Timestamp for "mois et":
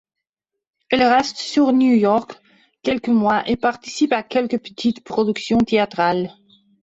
3.09-3.55